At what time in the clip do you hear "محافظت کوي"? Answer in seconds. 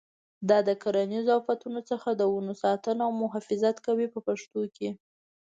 3.23-4.07